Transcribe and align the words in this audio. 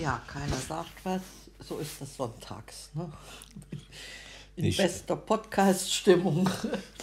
Ja, 0.00 0.22
keiner 0.26 0.56
sagt 0.56 1.04
was. 1.04 1.22
So 1.60 1.78
ist 1.78 2.00
das 2.00 2.16
sonntags. 2.16 2.90
Ne? 2.94 3.10
In 4.56 4.64
Nicht- 4.64 4.78
bester 4.78 5.16
Podcast-Stimmung. 5.16 6.48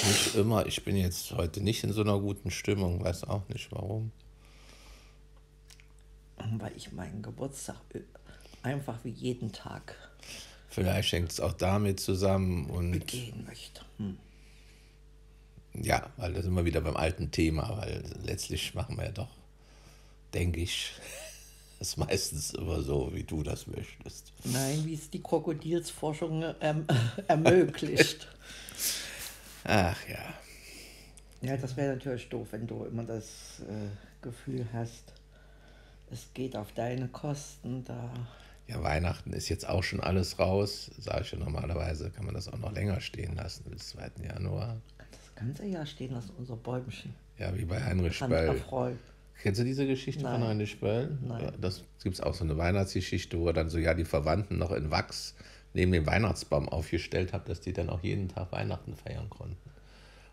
Nicht 0.07 0.35
immer. 0.35 0.65
Ich 0.65 0.83
bin 0.83 0.95
jetzt 0.95 1.31
heute 1.31 1.61
nicht 1.61 1.83
in 1.83 1.93
so 1.93 2.01
einer 2.01 2.19
guten 2.19 2.51
Stimmung. 2.51 3.03
Weiß 3.03 3.23
auch 3.25 3.47
nicht 3.49 3.71
warum. 3.71 4.11
Weil 6.57 6.75
ich 6.75 6.91
meinen 6.91 7.21
Geburtstag 7.21 7.77
einfach 8.63 8.97
wie 9.03 9.11
jeden 9.11 9.51
Tag 9.51 9.95
Vielleicht 10.73 11.11
hängt 11.11 11.31
es 11.31 11.39
auch 11.39 11.53
damit 11.53 11.99
zusammen 11.99 12.65
und 12.71 12.91
begehen 12.93 13.45
möchte. 13.45 13.81
Hm. 13.97 14.17
ja, 15.75 16.09
weil 16.17 16.33
da 16.33 16.41
sind 16.41 16.55
wir 16.55 16.65
wieder 16.65 16.81
beim 16.81 16.97
alten 16.97 17.29
Thema, 17.29 17.77
weil 17.77 18.03
letztlich 18.23 18.73
machen 18.73 18.97
wir 18.97 19.05
ja 19.05 19.11
doch, 19.11 19.29
denke 20.33 20.61
ich, 20.61 20.93
das 21.83 21.97
meistens 21.97 22.53
immer 22.53 22.81
so, 22.81 23.11
wie 23.13 23.23
du 23.23 23.43
das 23.43 23.67
möchtest. 23.67 24.31
Nein, 24.45 24.85
wie 24.85 24.93
es 24.93 25.09
die 25.09 25.21
Krokodilsforschung 25.21 26.41
erm 26.61 26.85
ermöglicht. 27.27 28.25
Ach 29.65 29.97
ja. 30.07 30.33
Ja, 31.41 31.57
das 31.57 31.75
wäre 31.75 31.95
natürlich 31.95 32.29
doof, 32.29 32.47
wenn 32.51 32.67
du 32.67 32.85
immer 32.85 33.03
das 33.03 33.59
äh, 33.67 33.89
Gefühl 34.21 34.65
hast, 34.71 35.11
es 36.09 36.27
geht 36.33 36.55
auf 36.55 36.71
deine 36.71 37.09
Kosten. 37.09 37.83
Da 37.83 38.13
Ja, 38.67 38.81
Weihnachten 38.81 39.33
ist 39.33 39.49
jetzt 39.49 39.67
auch 39.67 39.83
schon 39.83 39.99
alles 39.99 40.39
raus. 40.39 40.89
Sage 40.97 41.23
ich 41.23 41.31
ja 41.33 41.37
normalerweise, 41.37 42.11
kann 42.11 42.23
man 42.23 42.33
das 42.33 42.47
auch 42.47 42.59
noch 42.59 42.71
länger 42.71 43.01
stehen 43.01 43.35
lassen, 43.35 43.69
bis 43.69 43.89
2. 43.89 44.09
Januar. 44.25 44.77
das 44.97 45.35
ganze 45.35 45.65
Jahr 45.65 45.85
stehen 45.85 46.13
lassen, 46.13 46.31
unser 46.37 46.55
Bäumchen. 46.55 47.13
Ja, 47.37 47.53
wie 47.57 47.65
bei 47.65 47.83
Heinrich 47.83 48.17
Böll. 48.19 48.31
erfreut. 48.31 48.97
Kennst 49.41 49.59
du 49.59 49.65
diese 49.65 49.85
Geschichte 49.85 50.21
von 50.21 50.39
Nein. 50.39 50.49
Heinrich 50.49 50.79
Böll? 50.79 51.17
Nein. 51.21 51.53
Das 51.59 51.83
gibt 52.01 52.15
es 52.15 52.21
auch 52.21 52.33
so 52.33 52.43
eine 52.43 52.57
Weihnachtsgeschichte, 52.57 53.39
wo 53.39 53.47
er 53.47 53.53
dann 53.53 53.69
so 53.69 53.77
ja 53.77 53.93
die 53.93 54.05
Verwandten 54.05 54.57
noch 54.57 54.71
in 54.71 54.89
Wachs 54.89 55.35
neben 55.73 55.91
dem 55.91 56.05
Weihnachtsbaum 56.05 56.69
aufgestellt 56.69 57.33
hat, 57.33 57.49
dass 57.49 57.59
die 57.59 57.73
dann 57.73 57.89
auch 57.89 58.03
jeden 58.03 58.29
Tag 58.29 58.51
Weihnachten 58.51 58.95
feiern 58.95 59.29
konnten. 59.29 59.57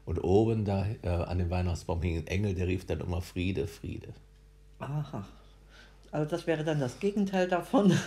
Und 0.04 0.22
oben 0.22 0.64
da 0.64 0.86
äh, 1.02 1.08
an 1.08 1.38
dem 1.38 1.50
Weihnachtsbaum 1.50 2.02
hing 2.02 2.18
ein 2.18 2.26
Engel, 2.26 2.54
der 2.54 2.66
rief 2.66 2.86
dann 2.86 3.00
immer 3.00 3.22
Friede, 3.22 3.66
Friede. 3.66 4.08
Aha. 4.78 5.26
Also 6.10 6.28
das 6.28 6.46
wäre 6.46 6.64
dann 6.64 6.80
das 6.80 6.98
Gegenteil 6.98 7.48
davon. 7.48 7.92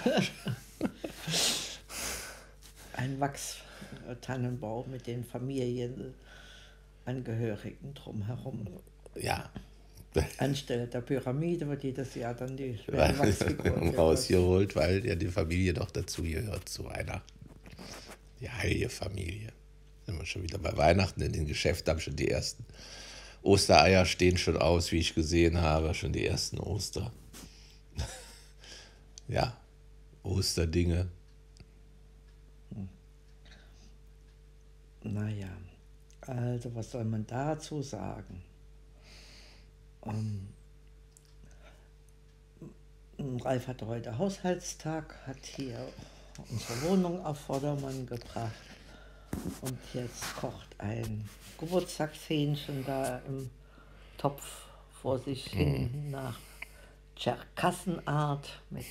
Ein 2.95 3.19
Wachstannenbaum 3.19 4.91
mit 4.91 5.07
den 5.07 5.23
Familienangehörigen 5.23 7.93
drumherum. 7.93 8.67
Ja, 9.15 9.49
Anstelle 10.37 10.87
der 10.87 11.01
Pyramide 11.01 11.67
wird 11.67 11.83
jedes 11.83 12.15
Jahr 12.15 12.33
dann 12.33 12.55
die 12.55 12.77
werden 12.87 13.17
Wachsfiguren 13.17 13.95
rausgeholt, 13.95 14.75
weil 14.75 15.05
ja 15.05 15.15
die 15.15 15.27
Familie 15.27 15.73
doch 15.73 15.91
dazu 15.91 16.23
gehört 16.23 16.69
zu 16.69 16.85
Weihnachten. 16.85 17.33
Die 18.39 18.49
heilige 18.49 18.89
Familie. 18.89 19.49
Sind 20.05 20.19
wir 20.19 20.25
schon 20.25 20.43
wieder 20.43 20.57
bei 20.57 20.75
Weihnachten. 20.75 21.21
In 21.21 21.31
den 21.31 21.47
Geschäften 21.47 21.91
haben 21.91 21.99
schon 21.99 22.15
die 22.15 22.29
ersten 22.29 22.65
Ostereier 23.41 24.05
stehen 24.05 24.37
schon 24.37 24.57
aus, 24.57 24.91
wie 24.91 24.99
ich 24.99 25.15
gesehen 25.15 25.61
habe. 25.61 25.93
Schon 25.93 26.13
die 26.13 26.25
ersten 26.25 26.59
Oster. 26.59 27.11
ja, 29.27 29.55
Osterdinge. 30.23 31.09
Naja, 35.03 35.49
also 36.21 36.73
was 36.73 36.91
soll 36.91 37.03
man 37.03 37.27
dazu 37.27 37.81
sagen? 37.81 38.41
Ähm, 40.05 40.49
Ralf 43.43 43.67
hatte 43.67 43.87
heute 43.87 44.17
Haushaltstag, 44.17 45.15
hat 45.25 45.45
hier 45.45 45.87
unsere 46.49 46.81
Wohnung 46.89 47.25
auf 47.25 47.39
Vordermann 47.39 48.05
gebracht 48.05 48.51
und 49.61 49.77
jetzt 49.93 50.35
kocht 50.35 50.67
ein 50.79 51.27
Geburtstagshähnchen 51.59 52.83
da 52.85 53.19
im 53.27 53.49
Topf 54.17 54.65
vor 55.01 55.19
sich 55.19 55.47
hin 55.47 56.11
nach 56.11 56.37
Tscherkassenart 57.15 58.61
mit, 58.69 58.85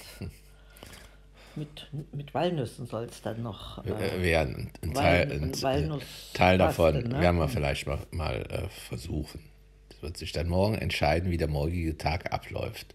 mit, 1.56 1.88
mit 2.12 2.32
Walnüssen 2.34 2.86
soll 2.86 3.04
es 3.04 3.20
dann 3.22 3.42
noch. 3.42 3.84
Äh, 3.84 4.22
wäre 4.22 4.42
ein, 4.42 4.70
ein, 4.82 4.94
Teil, 4.94 5.52
Walnuss- 5.62 6.32
Teil 6.32 6.58
davon 6.58 6.94
ne? 7.02 7.20
werden 7.20 7.38
wir 7.38 7.48
vielleicht 7.48 7.86
mal, 7.86 7.98
mal 8.10 8.36
äh, 8.50 8.68
versuchen. 8.68 9.51
Wird 10.02 10.18
sich 10.18 10.32
dann 10.32 10.48
morgen 10.48 10.74
entscheiden, 10.74 11.30
wie 11.30 11.38
der 11.38 11.48
morgige 11.48 11.96
Tag 11.96 12.32
abläuft. 12.32 12.94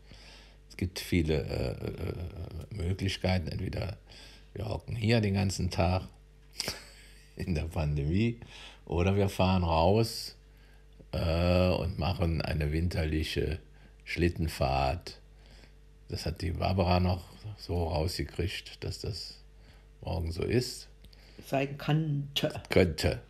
Es 0.69 0.77
gibt 0.77 0.99
viele 0.99 1.41
äh, 1.41 2.75
äh, 2.75 2.83
Möglichkeiten. 2.83 3.47
Entweder 3.47 3.97
wir 4.53 4.69
hocken 4.69 4.95
hier 4.95 5.19
den 5.19 5.33
ganzen 5.33 5.71
Tag 5.71 6.03
in 7.35 7.55
der 7.55 7.63
Pandemie 7.63 8.39
oder 8.85 9.15
wir 9.15 9.29
fahren 9.29 9.63
raus 9.63 10.35
äh, 11.13 11.69
und 11.69 11.97
machen 11.97 12.43
eine 12.43 12.71
winterliche 12.71 13.59
Schlittenfahrt. 14.03 15.19
Das 16.09 16.25
hat 16.25 16.41
die 16.41 16.51
Barbara 16.51 16.99
noch 16.99 17.23
so 17.57 17.87
rausgekriegt, 17.87 18.83
dass 18.83 18.99
das 18.99 19.41
morgen 20.01 20.31
so 20.31 20.43
ist 20.43 20.87
sein 21.45 21.77
könnte. 21.77 22.61
könnte. 22.69 23.21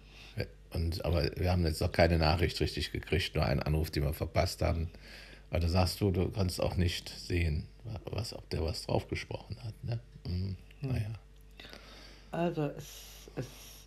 Und, 0.73 1.03
aber 1.05 1.29
wir 1.35 1.51
haben 1.51 1.66
jetzt 1.66 1.81
noch 1.81 1.91
keine 1.91 2.17
Nachricht 2.17 2.59
richtig 2.59 2.91
gekriegt, 2.91 3.35
nur 3.35 3.45
einen 3.45 3.61
Anruf, 3.61 3.89
den 3.91 4.03
wir 4.03 4.13
verpasst 4.13 4.61
haben. 4.61 4.89
Weil 5.50 5.61
da 5.61 5.69
sagst 5.69 6.01
du, 6.01 6.11
du 6.11 6.29
kannst 6.29 6.61
auch 6.61 6.75
nicht 6.75 7.09
sehen, 7.09 7.67
was, 8.05 8.33
ob 8.33 8.50
der 8.50 8.63
was 8.63 8.85
draufgesprochen 8.85 9.57
hat. 9.63 9.73
Ne? 9.83 10.00
Mhm. 10.25 10.57
Naja. 10.81 11.13
Also 12.31 12.66
es, 12.78 13.29
es, 13.35 13.45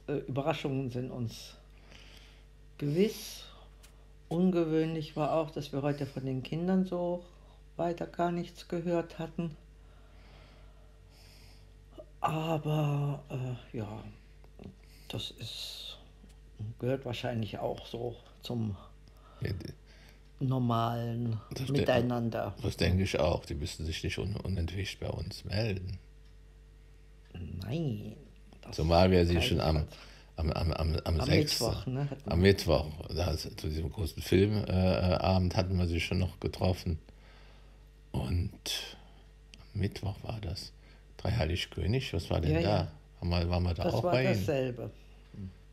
äh, 0.08 0.18
Überraschungen 0.26 0.90
sind 0.90 1.10
uns 1.10 1.54
gewiss. 2.78 3.44
Ungewöhnlich 4.28 5.16
war 5.16 5.32
auch, 5.32 5.50
dass 5.50 5.72
wir 5.72 5.82
heute 5.82 6.06
von 6.06 6.24
den 6.24 6.42
Kindern 6.42 6.86
so 6.86 7.24
weiter 7.76 8.06
gar 8.06 8.32
nichts 8.32 8.68
gehört 8.68 9.18
hatten. 9.18 9.56
Aber 12.20 13.22
äh, 13.30 13.76
ja, 13.76 14.04
das 15.08 15.30
ist, 15.32 15.98
gehört 16.78 17.04
wahrscheinlich 17.04 17.58
auch 17.58 17.86
so 17.86 18.16
zum 18.42 18.76
Ja, 19.40 19.50
normalen 20.40 21.38
Das 21.54 21.68
Miteinander. 21.68 22.54
Das 22.62 22.76
denke 22.76 23.02
ich 23.02 23.18
auch. 23.20 23.44
Die 23.44 23.54
müssten 23.54 23.84
sich 23.84 24.02
nicht 24.02 24.18
un 24.18 24.36
unentwischt 24.36 25.00
bei 25.00 25.08
uns 25.08 25.44
melden. 25.44 25.98
Nein. 27.62 28.16
das 28.62 28.76
Zumal 28.76 29.10
wir 29.10 29.24
sie 29.26 29.40
schon 29.42 29.60
am, 29.60 29.84
am, 30.36 30.50
am, 30.52 30.72
am, 30.72 30.96
am, 31.04 31.20
Am 31.20 31.26
6. 31.26 31.60
Mittwoch, 31.60 31.86
ne, 31.86 32.08
Am 32.26 32.40
Mittwoch, 32.40 32.86
da, 33.14 33.36
zu 33.36 33.68
diesem 33.68 33.90
großen 33.92 34.22
Filmabend 34.22 34.68
äh, 34.68 34.72
Abend 35.16 35.56
hatten 35.56 35.76
wir 35.78 35.86
sie 35.86 36.00
schon 36.00 36.18
noch 36.18 36.40
getroffen. 36.40 36.98
Und 38.12 38.96
am 39.74 39.80
Mittwoch 39.80 40.16
war 40.22 40.40
das. 40.40 40.72
Drei 41.18 41.32
Heiligkönig, 41.32 42.12
was 42.14 42.30
war 42.30 42.40
denn 42.40 42.54
Ja, 42.54 42.60
da? 42.62 42.68
ja. 42.68 42.88
Haben 43.20 43.28
wir, 43.30 43.50
waren 43.50 43.62
wir 43.64 43.74
da 43.74 43.84
Das 43.84 43.94
auch 43.94 44.02
war 44.04 44.12
bei 44.12 44.24
Ihnen? 44.24 44.32
dasselbe. 44.34 44.90
Wie- 44.90 45.09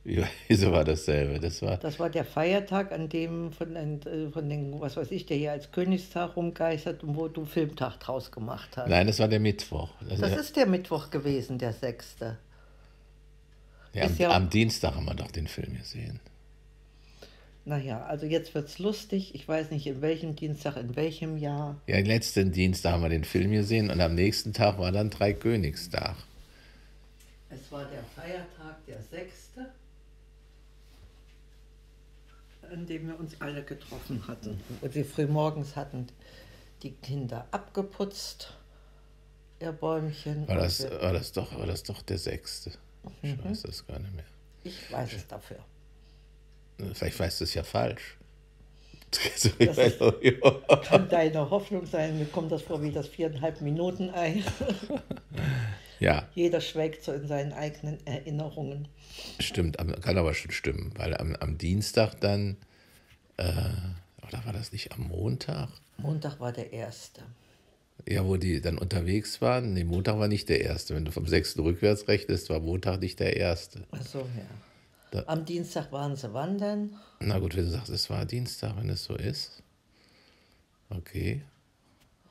Wieso 0.47 0.71
war 0.71 0.85
dasselbe? 0.85 1.39
Das 1.39 1.61
war, 1.61 1.77
Das 1.77 1.99
war 1.99 2.09
der 2.09 2.23
Feiertag, 2.23 2.91
an 2.93 3.09
dem 3.09 3.51
von 3.51 3.73
den, 3.73 4.01
äh, 4.07 4.31
von 4.31 4.49
den, 4.49 4.79
was 4.79 4.95
weiß 4.95 5.11
ich, 5.11 5.25
der 5.25 5.35
hier 5.37 5.51
als 5.51 5.71
Königstag 5.71 6.35
rumgeistert 6.37 7.03
und 7.03 7.15
wo 7.17 7.27
du 7.27 7.45
Filmtag 7.45 7.99
draus 7.99 8.31
gemacht 8.31 8.77
hast. 8.77 8.87
nein, 8.89 9.07
das 9.07 9.19
war 9.19 9.27
der 9.27 9.39
Mittwoch. 9.41 9.89
Das, 10.07 10.19
Das 10.21 10.37
ist 10.37 10.55
der 10.55 10.65
Mittwoch 10.65 11.09
gewesen, 11.09 11.57
der 11.57 11.73
sechste. 11.73 12.37
ja, 13.93 14.03
am, 14.05 14.15
ja- 14.17 14.31
am 14.31 14.49
Dienstag 14.49 14.95
haben 14.95 15.05
wir 15.05 15.13
doch 15.15 15.31
den 15.31 15.47
Film 15.47 15.75
gesehen. 15.77 16.19
Naja, 17.65 18.05
also 18.05 18.25
jetzt 18.25 18.55
wird's 18.55 18.79
lustig. 18.79 19.35
Ich 19.35 19.45
weiß 19.45 19.71
nicht, 19.71 19.85
in 19.87 20.01
welchem 20.01 20.37
Dienstag, 20.37 20.77
in 20.77 20.95
welchem 20.95 21.35
Jahr. 21.37 21.75
Ja, 21.85 21.99
letzten 21.99 22.53
Dienstag 22.53 22.93
haben 22.93 23.03
wir 23.03 23.09
den 23.09 23.25
Film 23.25 23.51
gesehen 23.51 23.91
und 23.91 23.99
am 23.99 24.15
nächsten 24.15 24.53
Tag 24.53 24.79
war 24.79 24.93
dann 24.93 25.09
Dreikönigstag. 25.09 26.15
Es 27.49 27.69
war 27.69 27.83
der 27.85 28.03
Feiertag, 28.15 28.85
der 28.87 29.01
sechste, 29.11 29.46
an 32.71 32.85
dem 32.85 33.07
wir 33.07 33.19
uns 33.19 33.39
alle 33.41 33.63
getroffen 33.63 34.27
hatten. 34.27 34.59
Und 34.81 34.95
wir 34.95 35.05
frühmorgens 35.05 35.75
hatten 35.75 36.07
die 36.83 36.91
Kinder 36.91 37.47
abgeputzt, 37.51 38.53
ihr 39.59 39.71
Bäumchen. 39.71 40.47
War 40.47 40.55
das, 40.57 40.83
war 40.83 41.13
das, 41.13 41.31
doch, 41.31 41.57
war 41.57 41.65
das 41.65 41.83
doch 41.83 42.01
der 42.03 42.17
sechste? 42.17 42.71
Ich 43.21 43.35
Mhm. 43.35 43.43
weiß 43.45 43.61
das 43.63 43.85
gar 43.87 43.99
nicht 43.99 44.13
mehr. 44.15 44.25
ich 44.63 44.91
weiß 44.91 45.13
es 45.13 45.27
dafür. 45.27 45.57
Vielleicht 46.93 47.19
weißt 47.19 47.39
du 47.39 47.43
es 47.45 47.53
ja 47.53 47.63
falsch. 47.63 48.17
Das 49.11 49.45
ist- 49.59 49.99
Kann 50.83 51.07
deine 51.09 51.49
Hoffnung 51.49 51.85
sein, 51.85 52.19
mir 52.19 52.25
kommt 52.25 52.51
das 52.51 52.61
vor 52.61 52.81
wie 52.83 52.91
das 52.91 53.07
viereinhalb 53.07 53.61
Minuten 53.61 54.09
Ei. 54.13 54.43
ja, 55.99 56.27
Jeder 56.35 56.61
schwelgt 56.61 57.03
so 57.03 57.11
in 57.13 57.27
seinen 57.27 57.53
eigenen 57.53 58.05
Erinnerungen. 58.05 58.87
stimmt, 59.39 59.77
kann 60.01 60.17
aber 60.17 60.33
schon 60.33 60.51
stimmen, 60.51 60.91
weil 60.97 61.15
am, 61.17 61.35
am 61.35 61.57
Dienstag 61.57 62.19
dann, 62.21 62.57
äh, 63.37 63.43
oder 64.27 64.45
war 64.45 64.53
das 64.53 64.71
nicht 64.71 64.91
am 64.91 65.07
Montag? 65.07 65.69
Montag 65.97 66.39
war 66.39 66.51
der 66.51 66.71
erste. 66.73 67.21
Ja, 68.07 68.25
wo 68.25 68.37
die 68.37 68.61
dann 68.61 68.77
unterwegs 68.77 69.41
waren. 69.41 69.73
Nee, 69.73 69.83
Montag 69.83 70.19
war 70.19 70.27
nicht 70.27 70.47
der 70.49 70.61
erste. 70.61 70.95
Wenn 70.95 71.03
du 71.05 71.11
vom 71.11 71.25
6. 71.27 71.57
rückwärts 71.59 72.07
rechnest, 72.07 72.49
war 72.49 72.59
Montag 72.59 72.99
nicht 73.01 73.19
der 73.19 73.35
erste. 73.35 73.83
Ach 73.91 74.01
so, 74.03 74.19
ja. 74.19 74.45
Da- 75.11 75.23
Am 75.27 75.43
Dienstag 75.45 75.91
waren 75.91 76.15
sie 76.15 76.31
wandern. 76.33 76.95
Na 77.19 77.39
gut, 77.39 77.55
wenn 77.55 77.65
du 77.65 77.71
sagst, 77.71 77.89
es 77.89 78.09
war 78.09 78.25
Dienstag, 78.25 78.77
wenn 78.77 78.89
es 78.89 79.03
so 79.05 79.15
ist. 79.15 79.63
Okay. 80.89 81.41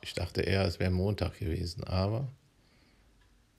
Ich 0.02 0.14
dachte 0.14 0.42
eher, 0.42 0.64
es 0.64 0.78
wäre 0.78 0.90
Montag 0.90 1.38
gewesen, 1.38 1.82
aber. 1.84 2.28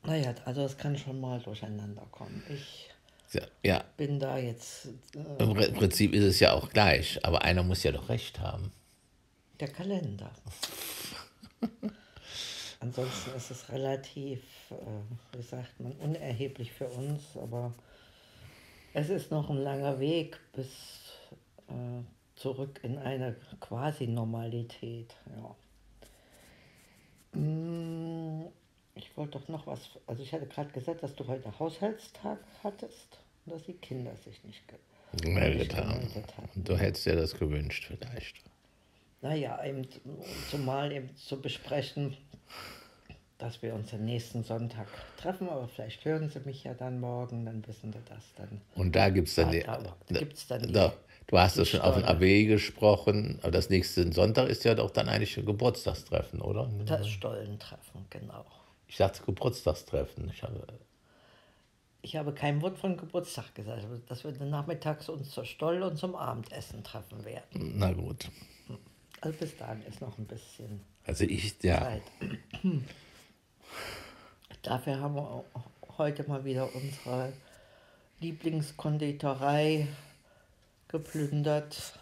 Naja, 0.08 0.34
also 0.46 0.62
es 0.64 0.78
kann 0.78 0.98
schon 0.98 1.20
mal 1.20 1.38
durcheinander 1.42 2.08
kommen. 2.12 2.42
Ich 2.50 2.90
Ja, 3.34 3.42
ja 3.62 3.84
bin 3.98 4.20
da 4.20 4.38
jetzt 4.38 4.88
äh, 5.14 5.44
im 5.44 5.74
Prinzip 5.74 6.14
ist 6.14 6.24
es 6.24 6.40
ja 6.40 6.54
auch 6.54 6.70
gleich, 6.70 7.20
aber 7.26 7.42
einer 7.42 7.62
muss 7.62 7.84
ja 7.84 7.92
doch 7.92 8.08
recht 8.08 8.40
haben. 8.40 8.72
der 9.60 9.68
Kalender. 9.68 10.32
Ansonsten 12.80 13.36
ist 13.36 13.52
es 13.52 13.70
relativ, 13.70 14.40
äh, 14.72 15.36
wie 15.36 15.42
sagt 15.42 15.78
man, 15.82 15.92
unerheblich 15.94 16.72
für 16.72 16.88
uns, 16.88 17.36
aber 17.36 17.74
es 18.94 19.10
ist 19.10 19.30
noch 19.30 19.50
ein 19.50 19.58
langer 19.58 20.00
Weg 20.00 20.40
bis 20.54 20.68
äh, 21.68 22.04
zurück 22.38 22.80
in 22.84 22.98
eine 22.98 23.36
Quasi-Normalität. 23.60 25.14
Ja. 25.36 25.54
Ich 29.18 29.20
wollte 29.20 29.40
doch 29.40 29.48
noch 29.48 29.66
was, 29.66 29.80
also 30.06 30.22
ich 30.22 30.32
hatte 30.32 30.46
gerade 30.46 30.70
gesagt, 30.70 31.02
dass 31.02 31.16
du 31.16 31.26
heute 31.26 31.58
Haushaltstag 31.58 32.38
hattest 32.64 33.18
und 33.48 33.54
dass 33.56 33.64
die 33.64 33.74
Kinder 33.74 34.16
sich 34.24 34.44
nicht 34.44 34.62
ge 34.68 34.78
Gemeldet 35.24 35.76
haben. 35.76 35.90
haben. 35.90 36.50
Du 36.64 36.78
hättest 36.78 37.08
dir 37.08 37.16
das 37.16 37.34
gewünscht, 37.34 37.86
vielleicht. 37.88 38.36
Naja, 39.24 39.66
eben 39.66 39.88
zumal 40.52 40.92
eben 40.92 41.16
zu 41.16 41.42
besprechen, 41.42 42.16
dass 43.40 43.60
wir 43.64 43.74
uns 43.74 43.92
am 43.92 44.06
nächsten 44.06 44.44
Sonntag 44.44 44.86
treffen, 45.20 45.50
aber 45.50 45.68
vielleicht 45.68 46.06
hören 46.06 46.30
sie 46.30 46.42
mich 46.42 46.64
ja 46.64 46.76
dann 46.76 47.00
morgen, 47.00 47.44
dann 47.44 47.66
wissen 47.66 47.92
sie 47.92 48.00
das 48.08 48.24
dann. 48.36 48.62
Und 48.76 48.96
da 48.96 49.10
gibt 49.10 49.30
es 49.30 49.34
dann 49.34 49.50
die. 49.52 49.62
da- 49.62 49.80
da 49.80 50.20
gibt's 50.20 50.46
dann 50.46 50.62
die- 50.62 50.74
du 50.74 50.92
hast 51.40 51.58
es 51.58 51.70
schon 51.70 51.82
auf 51.82 51.96
den. 51.96 52.06
AB 52.06 52.46
gesprochen, 52.46 53.40
aber 53.42 53.50
das 53.50 53.72
nächste 53.72 54.14
Sonntag 54.14 54.48
ist 54.48 54.64
ja 54.64 54.76
doch 54.76 54.92
dann 54.92 55.10
eigentlich 55.10 55.36
ein 55.40 55.46
Geburtstagstreffen, 55.48 56.40
oder? 56.40 56.70
Das 56.86 57.08
Stollentreffen, 57.10 58.06
genau. 58.12 58.46
Ich 58.88 58.98
sagte 58.98 59.24
Geburtstagstreffen. 59.24 60.30
Ich 60.30 60.44
habe, 60.44 60.66
Ich 62.02 62.16
habe 62.16 62.34
kein 62.34 62.62
Wort 62.62 62.78
von 62.78 62.96
Geburtstag 62.98 63.54
gesagt, 63.54 63.86
dass 64.08 64.24
wir 64.24 64.32
dann 64.32 64.50
nachmittags 64.50 65.10
uns 65.10 65.32
zur 65.32 65.46
Stoll 65.46 65.84
und 65.84 65.98
zum 65.98 66.16
Abendessen 66.16 66.84
treffen 66.84 67.26
werden. 67.26 67.74
na 67.78 67.92
gut. 67.92 68.30
Also 69.22 69.38
bis 69.40 69.58
dahin 69.58 69.82
ist 69.84 70.00
noch 70.00 70.18
ein 70.18 70.26
bisschen 70.26 70.82
Also 71.06 71.24
ich, 71.24 71.62
ja, 71.64 71.80
Zeit. 71.80 72.04
Dafür 74.62 75.00
haben 75.00 75.16
wir 75.16 75.44
heute 75.98 76.28
mal 76.28 76.46
wieder 76.46 76.74
unsere 76.76 77.34
Lieblingskonditorei 78.20 79.88
geplündert. 80.88 81.94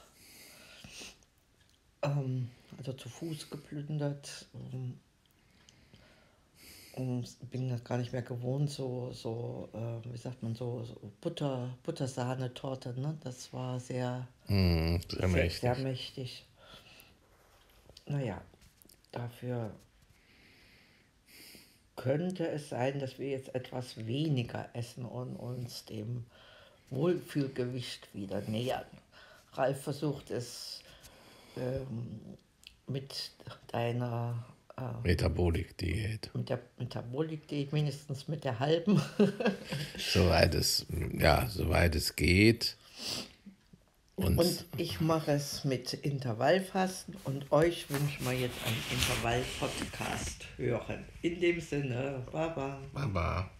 Ähm, 2.02 2.50
also 2.78 2.94
zu 2.94 3.10
Fuß 3.10 3.50
geplündert. 3.50 4.46
Ähm, 4.54 5.00
und 6.96 7.26
bin 7.52 7.70
das 7.70 7.84
gar 7.84 7.98
nicht 7.98 8.14
mehr 8.14 8.22
gewohnt, 8.22 8.70
so, 8.70 9.12
so 9.12 9.70
äh, 9.74 10.14
wie 10.14 10.18
sagt 10.18 10.42
man, 10.44 10.56
so, 10.56 10.84
so 10.84 11.12
Butter, 11.20 11.70
Buttersahne-Torte. 11.84 13.00
Ne? 13.00 13.18
Das 13.24 13.52
war 13.52 13.80
sehr, 13.80 14.28
sehr 14.48 15.02
sehr, 15.10 15.28
mächtig. 15.28 15.60
sehr 15.60 15.76
mächtig. 15.78 16.46
Naja, 18.06 18.42
dafür 19.12 19.72
könnte 21.96 22.48
es 22.48 22.70
sein, 22.70 23.00
dass 23.00 23.20
wir 23.20 23.30
jetzt 23.30 23.54
etwas 23.56 24.06
weniger 24.06 24.70
essen 24.74 25.06
und 25.06 25.36
uns 25.36 25.86
dem 25.86 26.26
Wohlfühlgewicht 26.90 28.14
wieder 28.14 28.42
nähern. 28.42 28.86
Ralf 29.54 29.82
versucht 29.82 30.32
es 30.32 30.82
ähm, 31.58 32.38
mit 32.88 33.32
deiner 33.68 34.46
äh, 34.78 35.08
Metabolik-Diät. 35.08 36.32
mit 36.34 36.50
der 36.50 36.60
Metabolik-Diät, 36.78 37.74
mindestens 37.74 38.28
mit 38.28 38.44
der 38.44 38.60
halben. 38.60 39.02
Soweit 39.98 40.56
es, 40.56 40.86
ja, 41.18 41.48
soweit 41.48 41.96
es 41.96 42.16
geht. 42.16 42.78
Und, 44.16 44.38
Und 44.38 44.66
ich 44.78 45.02
mache 45.02 45.32
es 45.32 45.66
mit 45.66 45.94
Intervallfasten 45.94 47.18
und 47.26 47.52
euch 47.52 47.90
wünschen 47.90 48.26
wir 48.26 48.32
jetzt 48.32 48.56
einen 48.66 48.82
Intervall-Podcast 48.92 50.46
hören. 50.56 51.04
In 51.22 51.42
dem 51.42 51.60
Sinne, 51.60 52.24
Baba. 52.32 52.80
Baba. 52.94 53.52